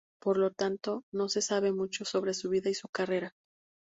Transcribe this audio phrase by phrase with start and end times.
[0.19, 3.35] Por lo tanto, no se sabe mucho sobre su vida y su carrera.